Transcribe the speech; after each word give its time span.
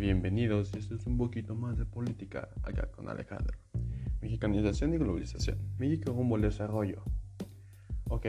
bienvenidos. 0.00 0.74
Esto 0.74 0.96
es 0.96 1.06
un 1.06 1.16
poquito 1.16 1.54
más 1.54 1.78
de 1.78 1.84
política 1.84 2.48
acá 2.62 2.90
con 2.90 3.08
Alejandro. 3.08 3.56
Mexicanización 4.20 4.94
y 4.94 4.98
globalización. 4.98 5.58
México 5.78 6.12
rumbo 6.12 6.36
al 6.36 6.42
desarrollo. 6.42 7.02
Ok, 8.08 8.26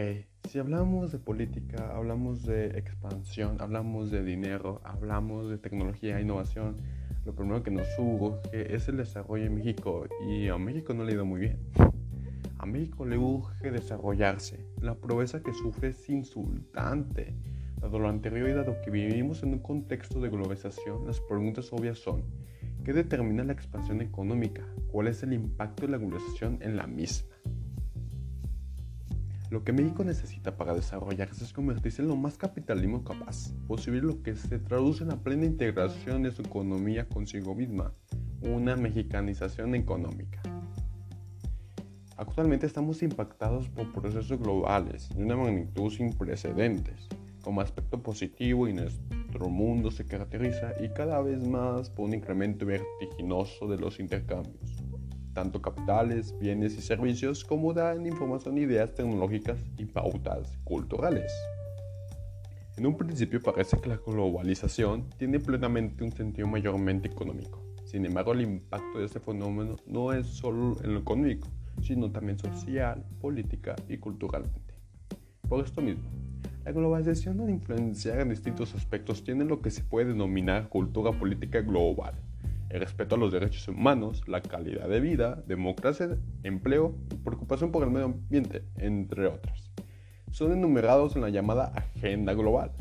si 0.47 0.59
hablamos 0.59 1.11
de 1.11 1.17
política, 1.17 1.91
hablamos 1.95 2.43
de 2.43 2.77
expansión, 2.77 3.57
hablamos 3.59 4.11
de 4.11 4.23
dinero, 4.23 4.81
hablamos 4.83 5.49
de 5.49 5.57
tecnología, 5.57 6.21
innovación, 6.21 6.77
lo 7.25 7.33
primero 7.33 7.63
que 7.63 7.71
nos 7.71 7.87
urge 7.97 8.75
es 8.75 8.87
el 8.87 8.97
desarrollo 8.97 9.45
en 9.45 9.55
México 9.55 10.05
y 10.29 10.49
a 10.49 10.57
México 10.57 10.93
no 10.93 11.03
le 11.03 11.13
ha 11.13 11.15
ido 11.15 11.25
muy 11.25 11.39
bien. 11.39 11.59
A 12.59 12.65
México 12.67 13.05
le 13.05 13.17
urge 13.17 13.71
desarrollarse. 13.71 14.65
La 14.81 14.93
pobreza 14.93 15.41
que 15.41 15.53
sufre 15.53 15.89
es 15.89 16.09
insultante 16.09 17.35
Dado 17.85 17.99
lo 17.99 18.09
anterior 18.09 18.49
y 18.49 18.53
dado 18.53 18.81
que 18.81 18.89
vivimos 18.89 19.43
en 19.43 19.49
un 19.49 19.59
contexto 19.59 20.19
de 20.19 20.29
globalización, 20.29 21.05
las 21.05 21.19
preguntas 21.19 21.71
obvias 21.71 21.99
son, 21.99 22.23
¿qué 22.83 22.93
determina 22.93 23.43
la 23.43 23.53
expansión 23.53 24.01
económica? 24.01 24.63
¿Cuál 24.91 25.05
es 25.05 25.21
el 25.21 25.33
impacto 25.33 25.85
de 25.85 25.91
la 25.91 25.99
globalización 25.99 26.57
en 26.63 26.77
la 26.77 26.87
misma? 26.87 27.35
Lo 29.51 29.63
que 29.63 29.71
México 29.71 30.03
necesita 30.03 30.57
para 30.57 30.73
desarrollarse 30.73 31.43
es 31.43 31.53
convertirse 31.53 32.01
en 32.01 32.07
lo 32.07 32.15
más 32.15 32.39
capitalismo 32.39 33.03
capaz 33.03 33.53
posible, 33.67 34.01
lo 34.01 34.23
que 34.23 34.35
se 34.35 34.57
traduce 34.57 35.03
en 35.03 35.09
la 35.09 35.21
plena 35.21 35.45
integración 35.45 36.23
de 36.23 36.31
su 36.31 36.41
economía 36.41 37.07
consigo 37.07 37.53
misma, 37.53 37.93
una 38.41 38.75
mexicanización 38.75 39.75
económica. 39.75 40.41
Actualmente 42.17 42.65
estamos 42.65 43.03
impactados 43.03 43.69
por 43.69 43.93
procesos 43.93 44.39
globales 44.39 45.07
de 45.09 45.23
una 45.23 45.35
magnitud 45.35 45.91
sin 45.91 46.13
precedentes 46.13 47.07
como 47.45 47.61
aspecto 47.61 48.01
positivo 48.01 48.67
y 48.67 48.73
nuestro 48.73 49.49
mundo 49.49 49.91
se 49.91 50.03
caracteriza 50.03 50.73
y 50.83 50.89
cada 50.89 51.21
vez 51.21 51.47
más 51.47 51.91
por 51.91 52.05
un 52.05 52.15
incremento 52.15 52.65
vertiginoso 52.65 53.67
de 53.67 53.77
los 53.77 53.99
intercambios, 53.99 54.83
tanto 55.31 55.61
capitales, 55.61 56.35
bienes 56.39 56.75
y 56.75 56.81
servicios 56.81 57.45
como 57.45 57.71
dan 57.71 58.07
información, 58.07 58.57
ideas 58.57 58.95
tecnológicas 58.95 59.59
y 59.77 59.85
pautas 59.85 60.57
culturales. 60.63 61.31
En 62.77 62.87
un 62.87 62.97
principio 62.97 63.39
parece 63.39 63.79
que 63.79 63.89
la 63.89 63.97
globalización 63.97 65.07
tiene 65.11 65.39
plenamente 65.39 66.03
un 66.03 66.11
sentido 66.11 66.47
mayormente 66.47 67.09
económico. 67.09 67.63
Sin 67.85 68.07
embargo, 68.07 68.33
el 68.33 68.41
impacto 68.41 68.97
de 68.97 69.05
este 69.05 69.19
fenómeno 69.19 69.75
no 69.85 70.13
es 70.13 70.25
solo 70.25 70.77
en 70.83 70.95
lo 70.95 71.01
económico, 71.01 71.47
sino 71.83 72.11
también 72.11 72.39
social, 72.39 73.05
política 73.21 73.75
y 73.87 73.97
culturalmente. 73.97 74.73
Por 75.47 75.63
esto 75.63 75.79
mismo, 75.79 76.09
la 76.65 76.71
globalización 76.71 77.39
al 77.41 77.51
influenciar 77.51 78.21
en 78.21 78.29
distintos 78.29 78.73
aspectos 78.73 79.23
tiene 79.23 79.45
lo 79.45 79.61
que 79.61 79.69
se 79.69 79.83
puede 79.83 80.07
denominar 80.07 80.67
cultura 80.67 81.11
política 81.11 81.61
global. 81.61 82.15
El 82.69 82.79
respeto 82.79 83.13
a 83.13 83.17
los 83.19 83.31
derechos 83.31 83.67
humanos, 83.67 84.27
la 84.27 84.41
calidad 84.41 84.89
de 84.89 84.99
vida, 84.99 85.43
democracia, 85.45 86.17
empleo 86.41 86.95
y 87.11 87.17
preocupación 87.17 87.71
por 87.71 87.83
el 87.83 87.91
medio 87.91 88.07
ambiente, 88.07 88.63
entre 88.77 89.27
otros. 89.27 89.71
Son 90.31 90.51
enumerados 90.51 91.15
en 91.15 91.21
la 91.21 91.29
llamada 91.29 91.71
Agenda 91.75 92.33
Global. 92.33 92.71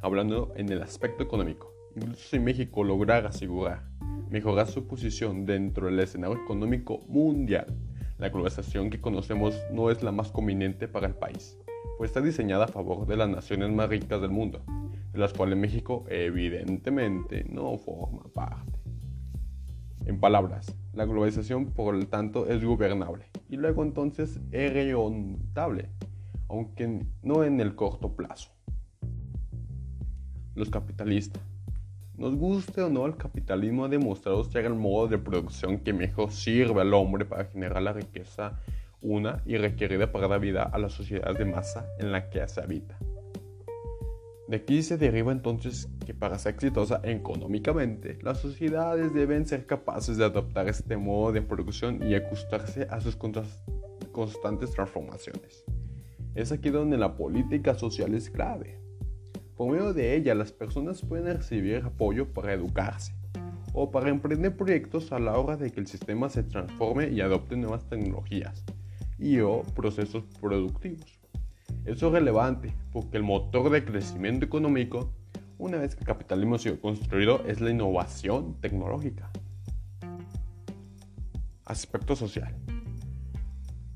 Hablando 0.00 0.52
en 0.54 0.70
el 0.70 0.80
aspecto 0.80 1.24
económico, 1.24 1.72
incluso 1.96 2.28
si 2.30 2.38
México 2.38 2.84
lograra 2.84 3.30
asegurar 3.30 3.82
mejorar 4.30 4.68
su 4.68 4.86
posición 4.86 5.44
dentro 5.44 5.86
del 5.86 5.98
escenario 5.98 6.38
económico 6.38 7.00
mundial, 7.08 7.66
la 8.16 8.30
globalización 8.30 8.88
que 8.88 9.00
conocemos 9.00 9.60
no 9.72 9.90
es 9.90 10.02
la 10.02 10.12
más 10.12 10.30
conveniente 10.30 10.88
para 10.88 11.08
el 11.08 11.14
país 11.14 11.58
pues 12.02 12.10
está 12.10 12.20
diseñada 12.20 12.64
a 12.64 12.66
favor 12.66 13.06
de 13.06 13.16
las 13.16 13.28
naciones 13.28 13.70
más 13.70 13.88
ricas 13.88 14.20
del 14.20 14.32
mundo, 14.32 14.60
de 15.12 15.20
las 15.20 15.32
cuales 15.32 15.56
México 15.56 16.04
evidentemente 16.08 17.44
no 17.48 17.78
forma 17.78 18.24
parte. 18.34 18.80
En 20.06 20.18
palabras, 20.18 20.74
la 20.94 21.04
globalización 21.04 21.66
por 21.66 21.94
lo 21.94 22.04
tanto 22.08 22.48
es 22.48 22.64
gobernable 22.64 23.26
y 23.48 23.56
luego 23.56 23.84
entonces 23.84 24.40
es 24.50 24.72
remontable, 24.72 25.90
aunque 26.48 27.06
no 27.22 27.44
en 27.44 27.60
el 27.60 27.76
corto 27.76 28.16
plazo. 28.16 28.50
Los 30.56 30.70
capitalistas. 30.70 31.40
Nos 32.16 32.34
guste 32.34 32.82
o 32.82 32.90
no, 32.90 33.06
el 33.06 33.16
capitalismo 33.16 33.84
ha 33.84 33.88
demostrado 33.88 34.42
ser 34.42 34.64
el 34.64 34.74
modo 34.74 35.06
de 35.06 35.18
producción 35.18 35.78
que 35.78 35.92
mejor 35.92 36.32
sirve 36.32 36.80
al 36.80 36.94
hombre 36.94 37.24
para 37.24 37.44
generar 37.44 37.80
la 37.80 37.92
riqueza 37.92 38.58
una 39.02 39.42
y 39.44 39.56
requerida 39.56 40.12
para 40.12 40.28
dar 40.28 40.40
vida 40.40 40.62
a 40.62 40.78
la 40.78 40.88
sociedad 40.88 41.36
de 41.36 41.44
masa 41.44 41.86
en 41.98 42.12
la 42.12 42.30
que 42.30 42.46
se 42.48 42.60
habita. 42.60 42.98
De 44.48 44.56
aquí 44.56 44.82
se 44.82 44.98
deriva 44.98 45.32
entonces 45.32 45.88
que 46.04 46.14
para 46.14 46.38
ser 46.38 46.54
exitosa 46.54 47.00
económicamente, 47.04 48.18
las 48.22 48.38
sociedades 48.38 49.14
deben 49.14 49.46
ser 49.46 49.66
capaces 49.66 50.16
de 50.18 50.24
adoptar 50.24 50.68
este 50.68 50.96
modo 50.96 51.32
de 51.32 51.42
producción 51.42 52.02
y 52.02 52.14
ajustarse 52.14 52.86
a 52.90 53.00
sus 53.00 53.16
constantes 53.16 54.72
transformaciones. 54.72 55.64
Es 56.34 56.52
aquí 56.52 56.70
donde 56.70 56.98
la 56.98 57.16
política 57.16 57.74
social 57.74 58.14
es 58.14 58.30
clave. 58.30 58.78
Por 59.56 59.70
medio 59.70 59.92
de 59.94 60.16
ella, 60.16 60.34
las 60.34 60.52
personas 60.52 61.02
pueden 61.02 61.36
recibir 61.36 61.82
apoyo 61.84 62.32
para 62.32 62.52
educarse 62.52 63.14
o 63.72 63.90
para 63.90 64.10
emprender 64.10 64.56
proyectos 64.56 65.12
a 65.12 65.18
la 65.18 65.38
hora 65.38 65.56
de 65.56 65.70
que 65.70 65.80
el 65.80 65.86
sistema 65.86 66.28
se 66.28 66.42
transforme 66.42 67.08
y 67.08 67.20
adopte 67.20 67.56
nuevas 67.56 67.88
tecnologías 67.88 68.64
y 69.22 69.40
o 69.40 69.62
procesos 69.74 70.24
productivos. 70.40 71.20
Eso 71.84 72.08
es 72.08 72.12
relevante 72.12 72.74
porque 72.92 73.16
el 73.16 73.22
motor 73.22 73.70
de 73.70 73.84
crecimiento 73.84 74.44
económico, 74.44 75.12
una 75.58 75.78
vez 75.78 75.94
que 75.94 76.00
el 76.00 76.06
capitalismo 76.06 76.56
ha 76.56 76.58
sido 76.58 76.80
construido, 76.80 77.42
es 77.46 77.60
la 77.60 77.70
innovación 77.70 78.60
tecnológica. 78.60 79.30
Aspecto 81.64 82.16
social. 82.16 82.54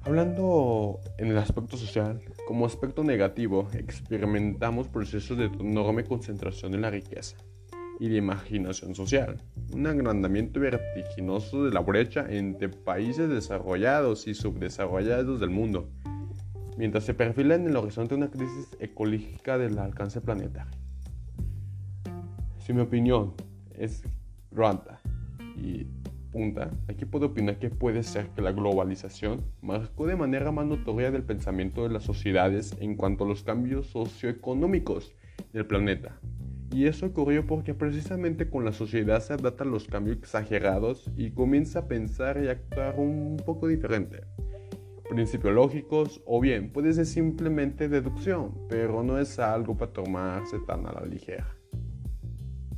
Hablando 0.02 1.00
en 1.18 1.28
el 1.28 1.38
aspecto 1.38 1.76
social, 1.76 2.22
como 2.46 2.64
aspecto 2.64 3.02
negativo, 3.02 3.68
experimentamos 3.74 4.86
procesos 4.86 5.36
de 5.36 5.46
enorme 5.46 6.04
concentración 6.04 6.74
en 6.74 6.82
la 6.82 6.90
riqueza 6.90 7.36
y 7.98 8.08
de 8.08 8.16
imaginación 8.16 8.94
social, 8.94 9.42
un 9.72 9.86
agrandamiento 9.86 10.60
vertiginoso 10.60 11.64
de 11.64 11.72
la 11.72 11.80
brecha 11.80 12.26
entre 12.28 12.68
países 12.68 13.28
desarrollados 13.28 14.26
y 14.26 14.34
subdesarrollados 14.34 15.40
del 15.40 15.50
mundo, 15.50 15.88
mientras 16.76 17.04
se 17.04 17.14
perfila 17.14 17.54
en 17.54 17.66
el 17.66 17.76
horizonte 17.76 18.14
una 18.14 18.30
crisis 18.30 18.68
ecológica 18.78 19.58
del 19.58 19.78
alcance 19.78 20.20
planetario. 20.20 20.72
Si 22.58 22.72
mi 22.72 22.80
opinión 22.80 23.34
es 23.74 24.02
ronda 24.50 25.00
y 25.56 25.86
punta, 26.32 26.70
aquí 26.88 27.04
puedo 27.04 27.26
opinar 27.26 27.58
que 27.58 27.70
puede 27.70 28.02
ser 28.02 28.28
que 28.30 28.42
la 28.42 28.52
globalización 28.52 29.40
marcó 29.62 30.06
de 30.06 30.16
manera 30.16 30.52
más 30.52 30.66
notoria 30.66 31.10
del 31.10 31.22
pensamiento 31.22 31.84
de 31.84 31.90
las 31.90 32.02
sociedades 32.02 32.76
en 32.80 32.96
cuanto 32.96 33.24
a 33.24 33.28
los 33.28 33.42
cambios 33.42 33.86
socioeconómicos 33.86 35.14
del 35.52 35.66
planeta, 35.66 36.18
y 36.72 36.86
eso 36.86 37.06
ocurrió 37.06 37.46
porque 37.46 37.74
precisamente 37.74 38.50
con 38.50 38.64
la 38.64 38.72
sociedad 38.72 39.20
se 39.20 39.34
adaptan 39.34 39.70
los 39.70 39.86
cambios 39.86 40.18
exagerados 40.18 41.10
y 41.16 41.30
comienza 41.30 41.80
a 41.80 41.88
pensar 41.88 42.42
y 42.42 42.48
actuar 42.48 42.98
un 42.98 43.36
poco 43.44 43.68
diferente. 43.68 44.24
Principios 45.08 45.54
lógicos 45.54 46.20
o 46.26 46.40
bien 46.40 46.72
puede 46.72 46.92
ser 46.92 47.06
simplemente 47.06 47.88
deducción, 47.88 48.52
pero 48.68 49.02
no 49.04 49.18
es 49.18 49.38
algo 49.38 49.76
para 49.76 49.92
tomarse 49.92 50.58
tan 50.66 50.86
a 50.86 50.92
la 50.92 51.06
ligera. 51.06 51.46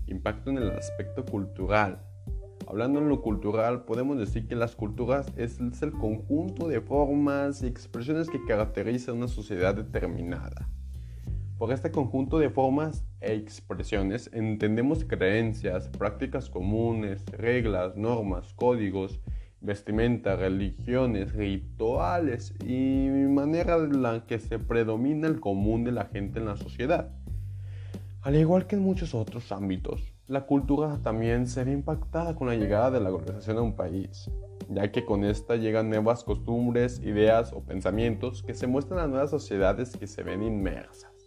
Impacto 0.06 0.50
en 0.50 0.58
el 0.58 0.70
aspecto 0.70 1.24
cultural. 1.24 2.02
Hablando 2.66 2.98
en 2.98 3.08
lo 3.08 3.22
cultural, 3.22 3.86
podemos 3.86 4.18
decir 4.18 4.46
que 4.46 4.56
las 4.56 4.76
culturas 4.76 5.32
es 5.36 5.58
el 5.80 5.92
conjunto 5.92 6.68
de 6.68 6.82
formas 6.82 7.62
y 7.62 7.66
expresiones 7.66 8.28
que 8.28 8.44
caracteriza 8.44 9.14
una 9.14 9.28
sociedad 9.28 9.74
determinada. 9.74 10.68
Por 11.58 11.72
este 11.72 11.90
conjunto 11.90 12.38
de 12.38 12.50
formas 12.50 13.04
e 13.20 13.34
expresiones 13.34 14.30
entendemos 14.32 15.04
creencias, 15.04 15.88
prácticas 15.88 16.48
comunes, 16.48 17.26
reglas, 17.32 17.96
normas, 17.96 18.54
códigos, 18.54 19.20
vestimenta, 19.60 20.36
religiones, 20.36 21.32
rituales 21.32 22.54
y 22.64 23.08
manera 23.28 23.74
en 23.74 24.02
la 24.02 24.24
que 24.24 24.38
se 24.38 24.60
predomina 24.60 25.26
el 25.26 25.40
común 25.40 25.82
de 25.82 25.90
la 25.90 26.04
gente 26.04 26.38
en 26.38 26.46
la 26.46 26.56
sociedad. 26.56 27.10
Al 28.22 28.36
igual 28.36 28.68
que 28.68 28.76
en 28.76 28.82
muchos 28.82 29.12
otros 29.12 29.50
ámbitos, 29.50 30.14
la 30.28 30.46
cultura 30.46 31.00
también 31.02 31.48
se 31.48 31.64
ve 31.64 31.72
impactada 31.72 32.36
con 32.36 32.46
la 32.46 32.54
llegada 32.54 32.92
de 32.92 33.00
la 33.00 33.10
globalización 33.10 33.58
a 33.58 33.62
un 33.62 33.74
país, 33.74 34.30
ya 34.68 34.92
que 34.92 35.04
con 35.04 35.24
esta 35.24 35.56
llegan 35.56 35.90
nuevas 35.90 36.22
costumbres, 36.22 37.00
ideas 37.00 37.52
o 37.52 37.64
pensamientos 37.64 38.44
que 38.44 38.54
se 38.54 38.68
muestran 38.68 39.00
a 39.00 39.06
nuevas 39.08 39.30
sociedades 39.30 39.96
que 39.96 40.06
se 40.06 40.22
ven 40.22 40.44
inmersas. 40.44 41.17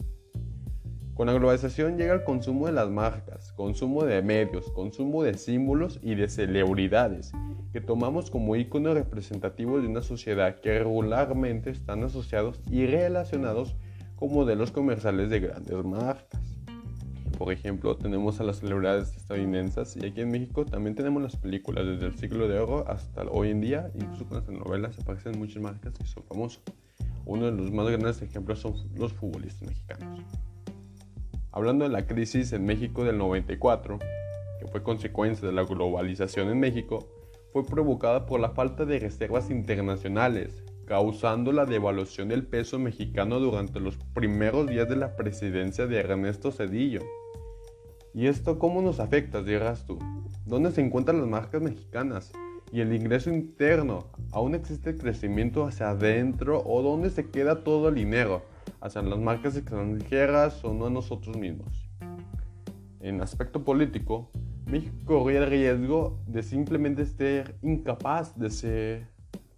Con 1.21 1.27
la 1.27 1.33
globalización 1.33 1.99
llega 1.99 2.15
el 2.15 2.23
consumo 2.23 2.65
de 2.65 2.71
las 2.71 2.89
marcas, 2.89 3.51
consumo 3.51 4.05
de 4.05 4.23
medios, 4.23 4.71
consumo 4.71 5.21
de 5.21 5.35
símbolos 5.35 5.99
y 6.01 6.15
de 6.15 6.27
celebridades 6.27 7.31
que 7.71 7.79
tomamos 7.79 8.31
como 8.31 8.55
iconos 8.55 8.95
representativos 8.95 9.83
de 9.83 9.87
una 9.87 10.01
sociedad 10.01 10.59
que 10.61 10.79
regularmente 10.79 11.69
están 11.69 12.03
asociados 12.03 12.59
y 12.71 12.87
relacionados 12.87 13.75
con 14.15 14.33
modelos 14.33 14.71
comerciales 14.71 15.29
de 15.29 15.41
grandes 15.41 15.85
marcas. 15.85 16.41
por 17.37 17.53
ejemplo, 17.53 17.95
tenemos 17.97 18.39
a 18.39 18.43
las 18.43 18.57
celebridades 18.57 19.15
estadounidenses 19.15 19.95
y 19.97 20.03
aquí 20.03 20.21
en 20.21 20.31
México 20.31 20.65
también 20.65 20.95
tenemos 20.95 21.21
las 21.21 21.35
películas 21.35 21.85
desde 21.85 22.07
el 22.07 22.17
siglo 22.17 22.47
de 22.47 22.57
oro 22.57 22.89
hasta 22.89 23.21
hoy 23.25 23.51
en 23.51 23.61
día, 23.61 23.91
incluso 23.93 24.25
con 24.25 24.39
las 24.39 24.49
novelas 24.49 24.97
aparecen 24.97 25.37
muchas 25.37 25.61
marcas 25.61 25.93
que 25.93 26.07
son 26.07 26.23
famosas. 26.23 26.63
Uno 27.27 27.45
de 27.45 27.51
los 27.51 27.71
más 27.71 27.87
grandes 27.89 28.23
ejemplos 28.23 28.57
son 28.57 28.73
los 28.95 29.13
futbolistas 29.13 29.69
mexicanos. 29.69 30.25
Hablando 31.53 31.83
de 31.83 31.91
la 31.91 32.07
crisis 32.07 32.53
en 32.53 32.65
México 32.65 33.03
del 33.03 33.17
94, 33.17 33.99
que 34.59 34.67
fue 34.67 34.83
consecuencia 34.83 35.45
de 35.45 35.53
la 35.53 35.65
globalización 35.65 36.47
en 36.47 36.61
México, 36.61 37.09
fue 37.51 37.65
provocada 37.65 38.25
por 38.25 38.39
la 38.39 38.51
falta 38.51 38.85
de 38.85 38.99
reservas 38.99 39.49
internacionales, 39.49 40.63
causando 40.85 41.51
la 41.51 41.65
devaluación 41.65 42.29
del 42.29 42.47
peso 42.47 42.79
mexicano 42.79 43.41
durante 43.41 43.81
los 43.81 43.97
primeros 44.13 44.67
días 44.67 44.87
de 44.87 44.95
la 44.95 45.17
presidencia 45.17 45.87
de 45.87 45.99
Ernesto 45.99 46.53
Cedillo. 46.53 47.01
¿Y 48.13 48.27
esto 48.27 48.57
cómo 48.57 48.81
nos 48.81 49.01
afecta, 49.01 49.43
dirás 49.43 49.85
tú? 49.85 49.99
¿Dónde 50.45 50.71
se 50.71 50.79
encuentran 50.79 51.19
las 51.19 51.27
marcas 51.27 51.61
mexicanas? 51.61 52.31
¿Y 52.71 52.79
el 52.79 52.93
ingreso 52.93 53.29
interno? 53.29 54.07
¿Aún 54.31 54.55
existe 54.55 54.95
crecimiento 54.95 55.65
hacia 55.65 55.89
adentro 55.89 56.63
o 56.65 56.81
dónde 56.81 57.09
se 57.09 57.29
queda 57.29 57.65
todo 57.65 57.89
el 57.89 57.95
dinero? 57.95 58.41
¿Hacia 58.79 59.01
las 59.01 59.19
marcas 59.19 59.55
extranjeras 59.57 60.63
o 60.63 60.73
no 60.73 60.87
a 60.87 60.89
nosotros 60.89 61.37
mismos? 61.37 61.89
En 62.99 63.21
aspecto 63.21 63.63
político, 63.63 64.29
México 64.65 64.95
corría 65.05 65.39
el 65.39 65.49
riesgo 65.49 66.19
de 66.27 66.43
simplemente 66.43 67.05
ser 67.05 67.55
incapaz 67.61 68.37
de, 68.37 69.05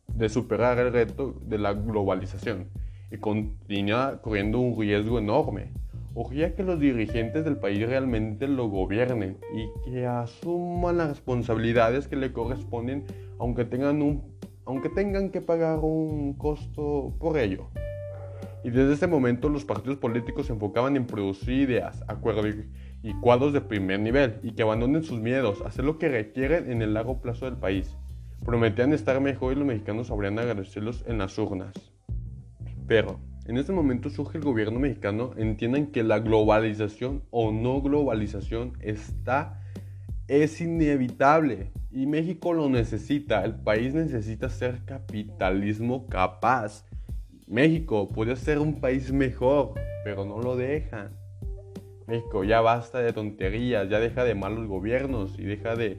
de 0.08 0.30
superar 0.30 0.80
el 0.80 0.92
reto 0.92 1.36
de 1.42 1.58
la 1.58 1.74
globalización 1.74 2.70
y 3.12 3.18
continúa 3.18 4.22
corriendo 4.22 4.60
un 4.60 4.80
riesgo 4.80 5.20
enorme. 5.20 5.72
Urgía 6.16 6.56
que 6.56 6.64
los 6.64 6.80
dirigentes 6.80 7.44
del 7.44 7.58
país 7.58 7.88
realmente 7.88 8.48
lo 8.48 8.70
gobiernen 8.70 9.38
y 9.56 9.90
que 9.90 10.06
asuman 10.06 10.98
las 10.98 11.10
responsabilidades 11.10 12.08
que 12.08 12.16
le 12.16 12.32
corresponden 12.32 13.06
aunque 13.40 13.66
tengan, 13.66 14.02
un, 14.02 14.24
aunque 14.66 14.90
tengan 14.90 15.30
que 15.30 15.42
pagar 15.42 15.80
un 15.80 16.34
costo 16.34 17.14
por 17.20 17.38
ello. 17.38 17.68
Y 18.64 18.70
desde 18.70 18.94
ese 18.94 19.08
momento 19.08 19.50
los 19.50 19.66
partidos 19.66 19.98
políticos 19.98 20.48
se 20.48 20.54
enfocaban 20.54 20.96
en 20.96 21.06
producir 21.06 21.70
ideas, 21.70 22.04
acuerdos 22.08 22.48
y 23.04 23.14
cuadros 23.16 23.52
de 23.52 23.62
primer 23.62 24.00
nivel 24.00 24.40
y 24.42 24.52
que 24.52 24.64
abandonen 24.64 25.04
sus 25.04 25.20
miedos, 25.20 25.62
hacer 25.66 25.84
lo 25.84 25.98
que 25.98 26.08
requieren 26.08 26.72
en 26.72 26.82
el 26.82 26.94
largo 26.94 27.22
plazo 27.22 27.46
del 27.46 27.58
país. 27.58 27.96
Prometían 28.46 28.94
estar 28.94 29.20
mejor 29.20 29.54
y 29.54 29.56
los 29.58 29.66
mexicanos 29.66 30.08
sabrían 30.08 30.40
agradecerlos 30.40 31.04
en 31.08 31.18
las 31.18 31.38
urnas. 31.38 31.74
Pero, 32.88 33.20
en 33.46 33.58
este 33.58 33.74
momento 33.74 34.10
surge 34.10 34.38
el 34.38 34.44
gobierno 34.46 34.80
mexicano, 34.80 35.32
entiendan 35.36 35.88
que 35.88 36.04
la 36.04 36.20
globalización 36.20 37.24
o 37.32 37.52
no 37.52 37.82
globalización 37.82 38.78
está, 38.82 39.62
es 40.30 40.62
inevitable 40.62 41.72
y 41.92 42.06
México 42.06 42.54
lo 42.54 42.70
necesita, 42.70 43.44
el 43.44 43.56
país 43.56 43.94
necesita 43.94 44.50
ser 44.50 44.86
capitalismo 44.86 46.08
capaz. 46.08 46.86
México 47.48 48.10
puede 48.10 48.36
ser 48.36 48.60
un 48.60 48.80
país 48.80 49.12
mejor, 49.12 49.74
pero 50.04 50.26
no 50.26 50.42
lo 50.42 50.56
dejan. 50.56 51.12
México, 52.08 52.44
ya 52.44 52.62
basta 52.62 53.00
de 53.00 53.14
tonterías, 53.14 53.90
ya 53.90 54.00
deja 54.00 54.24
de 54.24 54.36
malos 54.36 54.68
gobiernos 54.68 55.38
y 55.40 55.44
deja 55.44 55.76
de 55.76 55.98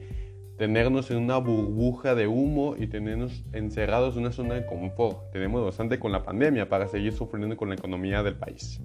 tenernos 0.57 1.11
en 1.11 1.17
una 1.17 1.37
burbuja 1.37 2.15
de 2.15 2.27
humo 2.27 2.75
y 2.77 2.87
tenernos 2.87 3.43
encerrados 3.53 4.15
en 4.15 4.21
una 4.21 4.31
zona 4.31 4.55
de 4.55 4.65
confort. 4.65 5.31
Tenemos 5.31 5.63
bastante 5.63 5.99
con 5.99 6.11
la 6.11 6.23
pandemia 6.23 6.69
para 6.69 6.87
seguir 6.87 7.13
sufriendo 7.13 7.57
con 7.57 7.69
la 7.69 7.75
economía 7.75 8.23
del 8.23 8.35
país. 8.35 8.81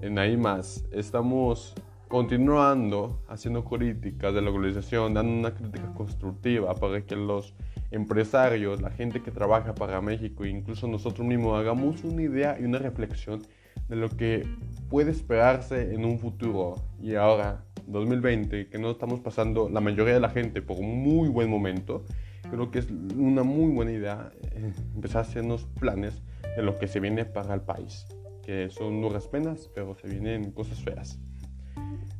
En 0.00 0.18
ahí 0.18 0.36
más, 0.36 0.84
estamos 0.92 1.74
continuando 2.08 3.22
haciendo 3.28 3.64
críticas 3.64 4.34
de 4.34 4.42
la 4.42 4.50
globalización, 4.50 5.14
dando 5.14 5.32
una 5.32 5.54
crítica 5.54 5.92
constructiva 5.94 6.74
para 6.74 7.04
que 7.04 7.16
los 7.16 7.54
empresarios, 7.90 8.80
la 8.80 8.90
gente 8.90 9.22
que 9.22 9.30
trabaja 9.30 9.74
para 9.74 10.00
México 10.00 10.44
e 10.44 10.50
incluso 10.50 10.86
nosotros 10.86 11.26
mismos 11.26 11.58
hagamos 11.58 12.04
una 12.04 12.22
idea 12.22 12.56
y 12.60 12.64
una 12.64 12.78
reflexión 12.78 13.42
de 13.88 13.96
lo 13.96 14.08
que 14.08 14.46
puede 14.88 15.10
esperarse 15.10 15.94
en 15.94 16.04
un 16.04 16.18
futuro. 16.18 16.76
Y 17.00 17.14
ahora, 17.14 17.64
2020, 17.86 18.68
que 18.68 18.78
no 18.78 18.90
estamos 18.92 19.20
pasando 19.20 19.68
la 19.68 19.80
mayoría 19.80 20.14
de 20.14 20.20
la 20.20 20.30
gente 20.30 20.62
por 20.62 20.78
un 20.78 21.02
muy 21.02 21.28
buen 21.28 21.50
momento, 21.50 22.04
creo 22.50 22.70
que 22.70 22.80
es 22.80 22.90
una 22.90 23.42
muy 23.42 23.72
buena 23.72 23.92
idea 23.92 24.30
eh, 24.52 24.72
empezar 24.94 25.18
a 25.18 25.28
hacernos 25.28 25.64
planes 25.80 26.22
de 26.56 26.62
lo 26.62 26.78
que 26.78 26.86
se 26.86 27.00
viene 27.00 27.24
para 27.24 27.54
el 27.54 27.60
país, 27.60 28.06
que 28.42 28.70
son 28.70 29.00
duras 29.00 29.26
penas, 29.26 29.70
pero 29.74 29.96
se 29.96 30.08
vienen 30.08 30.52
cosas 30.52 30.80
feas. 30.80 31.18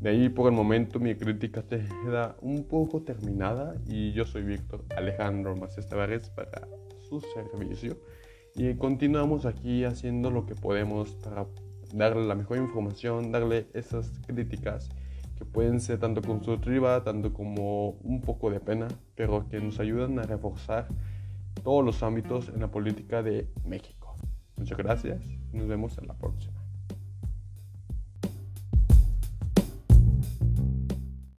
De 0.04 0.10
ahí 0.10 0.28
por 0.28 0.50
el 0.50 0.52
momento 0.52 1.00
mi 1.00 1.14
crítica 1.14 1.64
queda 1.66 2.36
un 2.42 2.64
poco 2.64 3.00
terminada 3.00 3.74
y 3.86 4.12
yo 4.12 4.26
soy 4.26 4.42
Víctor 4.42 4.84
Alejandro 4.94 5.56
Macestavarez 5.56 6.28
para 6.28 6.68
su 7.08 7.22
servicio 7.22 7.96
y 8.54 8.74
continuamos 8.74 9.46
aquí 9.46 9.82
haciendo 9.84 10.30
lo 10.30 10.44
que 10.44 10.54
podemos 10.54 11.14
para 11.14 11.46
darle 11.94 12.26
la 12.26 12.34
mejor 12.34 12.58
información, 12.58 13.32
darle 13.32 13.66
esas 13.72 14.10
críticas 14.26 14.90
que 15.38 15.46
pueden 15.46 15.80
ser 15.80 16.00
tanto 16.00 16.20
constructivas, 16.20 17.02
tanto 17.02 17.32
como 17.32 17.92
un 18.02 18.20
poco 18.20 18.50
de 18.50 18.60
pena, 18.60 18.88
pero 19.14 19.48
que 19.48 19.58
nos 19.58 19.80
ayudan 19.80 20.18
a 20.18 20.24
reforzar 20.24 20.86
todos 21.62 21.82
los 21.82 22.02
ámbitos 22.02 22.50
en 22.50 22.60
la 22.60 22.70
política 22.70 23.22
de 23.22 23.48
México. 23.64 24.16
Muchas 24.58 24.76
gracias 24.76 25.24
y 25.50 25.56
nos 25.56 25.66
vemos 25.66 25.96
en 25.96 26.08
la 26.08 26.12
próxima. 26.12 26.53